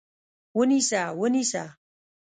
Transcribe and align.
ونیسه! 0.57 1.01
ونیسه! 1.19 1.63